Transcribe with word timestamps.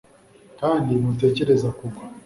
kandi 0.59 0.91
ntutekereze 0.99 1.67
kugwa 1.77 2.01